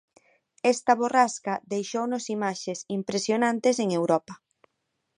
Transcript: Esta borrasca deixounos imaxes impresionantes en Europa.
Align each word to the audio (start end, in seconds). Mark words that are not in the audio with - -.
Esta 0.73 0.91
borrasca 1.01 1.53
deixounos 1.73 2.25
imaxes 2.35 2.79
impresionantes 2.99 3.75
en 3.83 3.89
Europa. 3.99 4.33